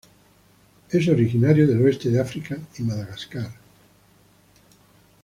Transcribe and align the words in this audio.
Es 0.89 1.07
originario 1.09 1.67
del 1.67 1.87
este 1.87 2.09
de 2.09 2.19
África 2.19 2.57
y 2.79 2.81
Madagascar. 2.81 3.51